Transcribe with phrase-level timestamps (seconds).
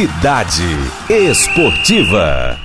[0.00, 0.64] Cidade
[1.10, 2.58] Esportiva.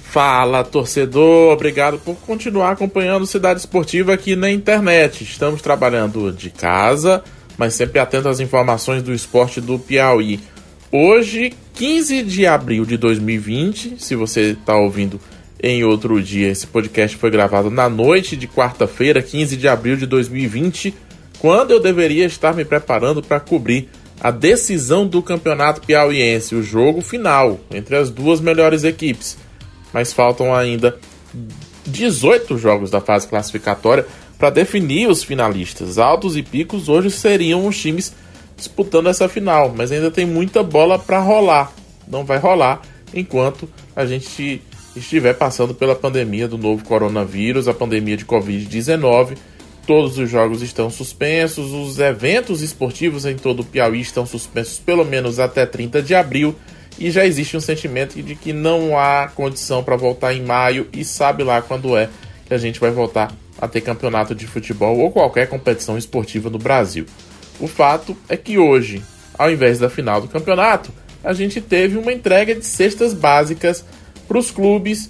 [0.00, 1.52] Fala, torcedor.
[1.52, 5.24] Obrigado por continuar acompanhando Cidade Esportiva aqui na internet.
[5.24, 7.22] Estamos trabalhando de casa,
[7.58, 10.40] mas sempre atento às informações do esporte do Piauí.
[10.90, 15.20] Hoje, 15 de abril de 2020, se você está ouvindo
[15.62, 20.06] em outro dia, esse podcast foi gravado na noite de quarta-feira, 15 de abril de
[20.06, 20.94] 2020,
[21.38, 23.90] quando eu deveria estar me preparando para cobrir
[24.20, 29.36] a decisão do campeonato piauiense, o jogo final entre as duas melhores equipes.
[29.92, 30.98] Mas faltam ainda
[31.86, 34.06] 18 jogos da fase classificatória
[34.38, 35.98] para definir os finalistas.
[35.98, 38.12] Altos e Picos hoje seriam os times
[38.56, 41.72] disputando essa final, mas ainda tem muita bola para rolar.
[42.06, 42.82] Não vai rolar
[43.14, 44.60] enquanto a gente
[44.96, 49.36] estiver passando pela pandemia do novo coronavírus, a pandemia de Covid-19
[49.88, 55.02] Todos os jogos estão suspensos, os eventos esportivos em todo o Piauí estão suspensos pelo
[55.02, 56.54] menos até 30 de abril
[56.98, 61.02] e já existe um sentimento de que não há condição para voltar em maio e
[61.06, 62.10] sabe lá quando é
[62.44, 66.58] que a gente vai voltar a ter campeonato de futebol ou qualquer competição esportiva no
[66.58, 67.06] Brasil.
[67.58, 69.02] O fato é que hoje,
[69.38, 70.92] ao invés da final do campeonato,
[71.24, 73.82] a gente teve uma entrega de cestas básicas
[74.28, 75.08] para os clubes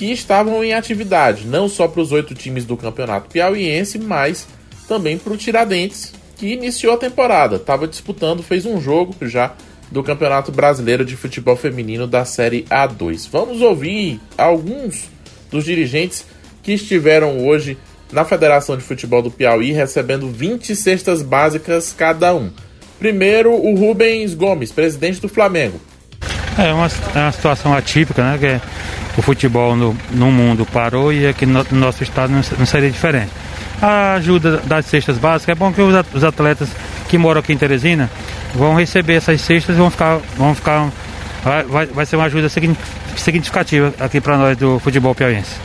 [0.00, 4.48] que estavam em atividade, não só para os oito times do campeonato piauiense, mas
[4.88, 9.52] também para o Tiradentes, que iniciou a temporada, estava disputando, fez um jogo já
[9.90, 13.28] do Campeonato Brasileiro de Futebol Feminino da Série A2.
[13.30, 15.04] Vamos ouvir alguns
[15.50, 16.24] dos dirigentes
[16.62, 17.76] que estiveram hoje
[18.10, 22.50] na Federação de Futebol do Piauí recebendo 20 cestas básicas cada um.
[22.98, 25.78] Primeiro, o Rubens Gomes, presidente do Flamengo.
[26.62, 28.38] É uma, é uma situação atípica, né?
[28.38, 32.66] Que o futebol no, no mundo parou e aqui no, no nosso estado não, não,
[32.66, 33.30] seria diferente.
[33.80, 36.68] A ajuda das cestas básicas é bom que os atletas
[37.08, 38.10] que moram aqui em Teresina
[38.54, 40.90] vão receber essas cestas e vão ficar, vão ficar
[41.66, 42.48] vai, vai ser uma ajuda
[43.16, 45.56] significativa aqui para nós do futebol piauiense.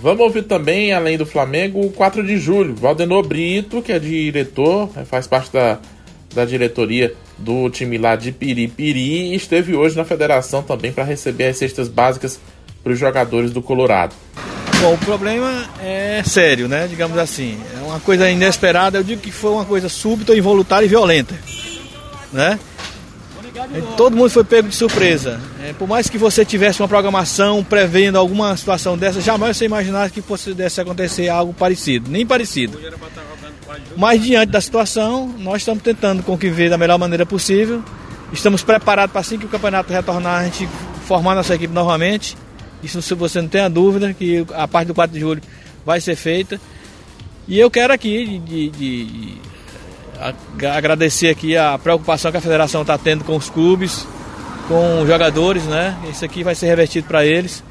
[0.00, 2.74] Vamos ouvir também, além do Flamengo, o 4 de julho.
[2.74, 5.78] Valdenor Brito, que é diretor, né, faz parte da,
[6.34, 11.56] da diretoria do time lá de Piripiri, esteve hoje na federação também para receber as
[11.58, 12.40] cestas básicas
[12.82, 14.14] para os jogadores do Colorado?
[14.80, 16.88] Bom, o problema é sério, né?
[16.88, 17.58] Digamos assim.
[17.78, 18.98] É uma coisa inesperada.
[18.98, 21.38] Eu digo que foi uma coisa súbita, involuntária e violenta.
[22.32, 22.58] Né?
[23.96, 25.40] Todo mundo foi pego de surpresa.
[25.62, 30.12] É, por mais que você tivesse uma programação prevendo alguma situação dessa, jamais você imaginasse
[30.12, 32.78] que pudesse acontecer algo parecido, nem parecido.
[33.96, 37.82] Mas diante da situação, nós estamos tentando conviver da melhor maneira possível.
[38.32, 40.66] Estamos preparados para assim que o campeonato retornar, a gente
[41.06, 42.36] formar nossa equipe novamente
[42.82, 45.40] isso se você não tem a dúvida que a parte do 4 de julho
[45.86, 46.60] vai ser feita.
[47.46, 49.38] E eu quero aqui de, de,
[50.58, 54.06] de agradecer aqui a preocupação que a federação está tendo com os clubes,
[54.66, 55.96] com os jogadores, né?
[56.10, 57.62] Isso aqui vai ser revertido para eles,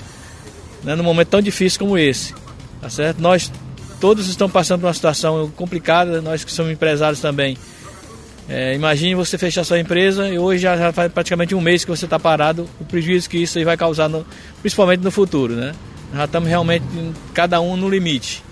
[0.84, 0.96] né?
[0.96, 2.34] num momento tão difícil como esse,
[2.82, 3.22] tá certo?
[3.22, 3.52] Nós
[4.02, 7.56] todos estamos passando por uma situação complicada, nós que somos empresários também.
[8.50, 11.92] É, imagine você fechar sua empresa e hoje já, já faz praticamente um mês que
[11.92, 14.26] você está parado, o prejuízo que isso aí vai causar, no,
[14.60, 15.74] principalmente no futuro, né?
[16.14, 16.84] Já estamos realmente
[17.34, 18.44] cada um no limite.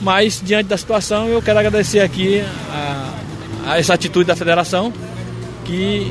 [0.00, 3.14] Mas diante da situação, eu quero agradecer aqui a,
[3.66, 4.92] a essa atitude da federação
[5.66, 6.10] que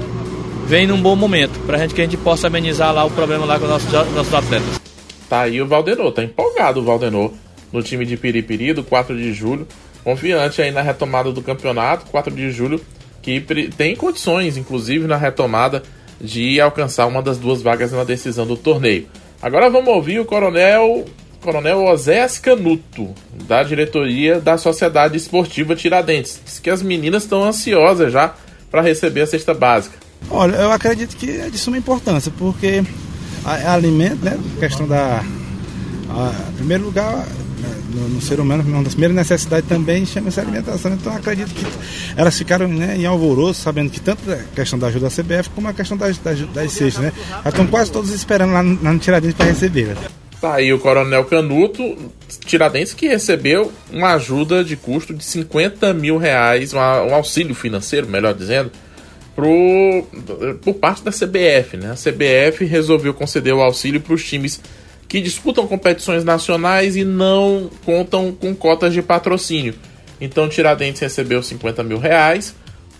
[0.68, 3.58] vem num bom momento para gente que a gente possa amenizar lá o problema lá
[3.58, 4.80] com os nossos, nossos atletas.
[5.28, 7.34] Tá aí o Valdenor, tá empolgado o Valdenor
[7.72, 9.68] no time de Piripiri do 4 de julho
[10.04, 12.82] confiante aí na retomada do campeonato, 4 de julho,
[13.22, 13.40] que
[13.78, 15.84] tem condições, inclusive, na retomada
[16.20, 19.08] de alcançar uma das duas vagas na decisão do torneio.
[19.42, 21.06] Agora vamos ouvir o coronel
[21.42, 23.16] Coronel Osés Canuto,
[23.48, 26.40] da diretoria da Sociedade Esportiva Tiradentes.
[26.46, 28.36] Diz que as meninas estão ansiosas já
[28.70, 29.98] para receber a cesta básica.
[30.30, 32.84] Olha, eu acredito que é de suma importância, porque
[33.44, 35.24] a alimento, né, questão da.
[36.12, 37.26] A, em primeiro lugar,
[37.94, 40.94] no, no, ser humano, uma das primeiras necessidades também chama-se alimentação.
[40.94, 41.66] Então acredito que
[42.16, 45.68] elas ficaram né, em alvoroço, sabendo que tanto a questão da ajuda da CBF como
[45.68, 47.13] a questão das, das, das cestas, né?
[47.44, 49.95] Já estão quase todos esperando lá no, no Tiradentes para receber.
[50.42, 51.83] Tá aí o Coronel Canuto,
[52.45, 58.07] Tiradentes, que recebeu uma ajuda de custo de 50 mil reais, uma, um auxílio financeiro,
[58.07, 58.71] melhor dizendo,
[59.36, 60.04] pro,
[60.63, 61.77] por parte da CBF.
[61.77, 61.92] Né?
[61.92, 64.60] A CBF resolveu conceder o auxílio para os times
[65.12, 69.75] que disputam competições nacionais e não contam com cotas de patrocínio.
[70.22, 72.56] Então Tiradentes recebeu 50 mil reais.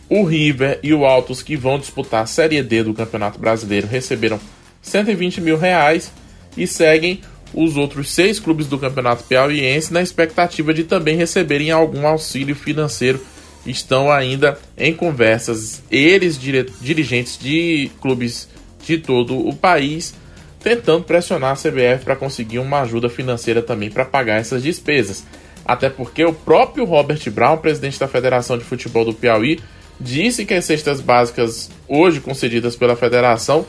[0.10, 4.42] O River e o Altos, que vão disputar a Série D do Campeonato Brasileiro, receberam
[4.81, 6.12] 120 mil reais
[6.58, 7.22] e seguem
[7.54, 13.22] os outros seis clubes do Campeonato Piauiense na expectativa de também receberem algum auxílio financeiro
[13.66, 18.50] estão ainda em conversas, eles, dirigentes de clubes
[18.86, 20.14] de todo o país,
[20.63, 25.24] tentando pressionar a CBF para conseguir uma ajuda financeira também para pagar essas despesas.
[25.66, 29.60] Até porque o próprio Robert Brown, presidente da Federação de Futebol do Piauí,
[30.00, 33.66] disse que as cestas básicas hoje concedidas pela federação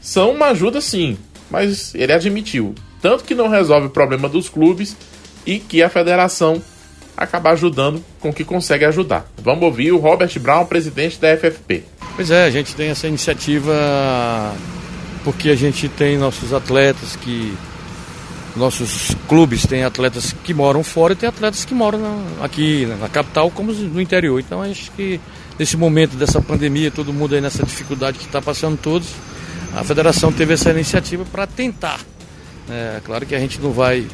[0.00, 1.16] são uma ajuda sim,
[1.50, 2.74] mas ele admitiu
[3.04, 4.96] tanto que não resolve o problema dos clubes
[5.44, 6.62] e que a federação
[7.14, 9.30] acaba ajudando com o que consegue ajudar.
[9.42, 11.84] Vamos ouvir o Robert Brown, presidente da FFP.
[12.16, 13.74] Pois é, a gente tem essa iniciativa
[15.24, 17.56] porque a gente tem nossos atletas que
[18.54, 23.50] nossos clubes têm atletas que moram fora e tem atletas que moram aqui na capital
[23.50, 24.38] como no interior.
[24.38, 25.20] Então acho que
[25.58, 29.08] nesse momento dessa pandemia, todo mundo aí nessa dificuldade que está passando todos,
[29.74, 32.00] a federação teve essa iniciativa para tentar.
[32.70, 34.06] É claro que a gente não vai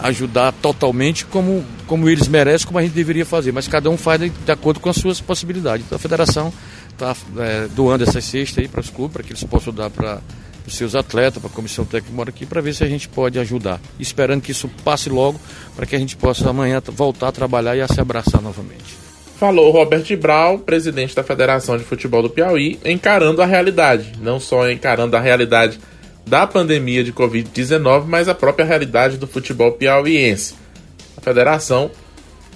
[0.00, 4.20] ajudar totalmente como, como eles merecem, como a gente deveria fazer, mas cada um faz
[4.20, 5.86] de, de acordo com as suas possibilidades.
[5.86, 6.52] Então a federação
[6.92, 10.20] está é, doando essas cestas aí para os clubes, para que eles possam dar para
[10.68, 13.08] os seus atletas, para a comissão técnica que mora aqui, para ver se a gente
[13.08, 13.80] pode ajudar.
[13.98, 15.40] Esperando que isso passe logo,
[15.74, 18.96] para que a gente possa amanhã voltar a trabalhar e a se abraçar novamente.
[19.38, 24.68] Falou Robert Brau, presidente da Federação de Futebol do Piauí, encarando a realidade, não só
[24.70, 25.78] encarando a realidade
[26.26, 30.54] da pandemia de Covid-19, mas a própria realidade do futebol piauiense.
[31.16, 31.90] A federação,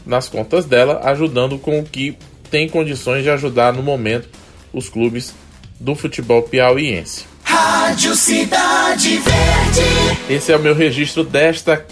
[0.04, 2.16] nas contas dela, ajudando com o que
[2.50, 4.28] tem condições de ajudar no momento
[4.72, 5.32] os clubes
[5.80, 7.31] do futebol piauiense.
[7.64, 10.18] Rádio Cidade Verde.
[10.28, 11.86] Esse é o meu registro desta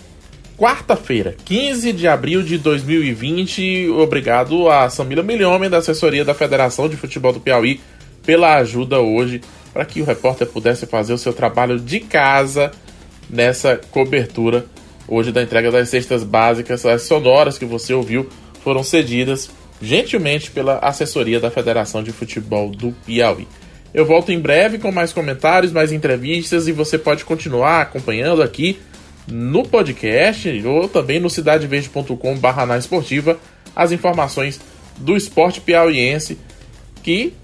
[0.58, 3.88] quarta-feira, 15 de abril de 2020.
[3.90, 7.80] Obrigado a Samila Milhomem, da assessoria da Federação de Futebol do Piauí,
[8.26, 12.72] pela ajuda hoje para que o repórter pudesse fazer o seu trabalho de casa
[13.28, 14.66] nessa cobertura
[15.06, 16.84] hoje da entrega das cestas básicas.
[16.84, 18.28] As sonoras que você ouviu
[18.64, 19.48] foram cedidas
[19.80, 23.46] gentilmente pela assessoria da Federação de Futebol do Piauí.
[23.92, 28.78] Eu volto em breve com mais comentários, mais entrevistas e você pode continuar acompanhando aqui
[29.26, 33.38] no podcast ou também no cidadeverde.com.br na esportiva
[33.74, 34.60] as informações
[34.96, 36.38] do esporte piauiense
[37.02, 37.34] que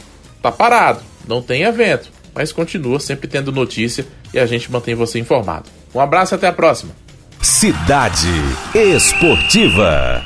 [0.42, 5.18] tá parado, não tem evento, mas continua sempre tendo notícia e a gente mantém você
[5.18, 5.68] informado.
[5.94, 6.92] Um abraço e até a próxima.
[7.40, 8.28] Cidade
[8.74, 10.22] Esportiva.